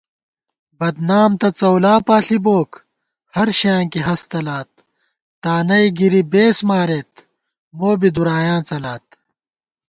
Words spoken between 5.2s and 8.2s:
تانَئ گِری بېس ماریت مو بی